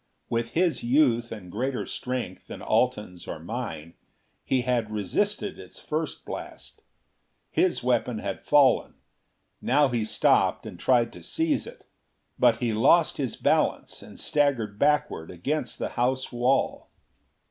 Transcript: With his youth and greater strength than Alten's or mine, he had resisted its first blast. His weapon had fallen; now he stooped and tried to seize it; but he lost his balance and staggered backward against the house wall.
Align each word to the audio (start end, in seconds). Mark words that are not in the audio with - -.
With 0.29 0.53
his 0.53 0.83
youth 0.83 1.31
and 1.31 1.51
greater 1.51 1.85
strength 1.85 2.47
than 2.47 2.63
Alten's 2.63 3.27
or 3.27 3.37
mine, 3.37 3.93
he 4.43 4.61
had 4.61 4.89
resisted 4.89 5.59
its 5.59 5.77
first 5.79 6.25
blast. 6.25 6.81
His 7.51 7.83
weapon 7.83 8.17
had 8.17 8.41
fallen; 8.41 8.95
now 9.61 9.89
he 9.89 10.03
stooped 10.03 10.65
and 10.65 10.79
tried 10.79 11.13
to 11.13 11.21
seize 11.21 11.67
it; 11.67 11.85
but 12.39 12.57
he 12.57 12.73
lost 12.73 13.17
his 13.17 13.35
balance 13.35 14.01
and 14.01 14.19
staggered 14.19 14.79
backward 14.79 15.29
against 15.29 15.77
the 15.77 15.89
house 15.89 16.31
wall. 16.31 16.89